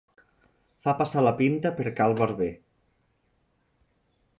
Fa 0.87 0.95
passar 1.01 1.23
la 1.27 1.35
pinta 1.43 1.73
per 1.81 1.95
cal 2.01 2.19
barber. 2.23 2.51